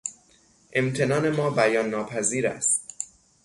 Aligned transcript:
امتنان 0.73 1.29
ما 1.29 1.49
بیان 1.49 1.89
ناپذیر 1.89 2.47
است. 2.47 3.13